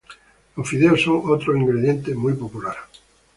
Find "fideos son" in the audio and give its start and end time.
0.67-1.21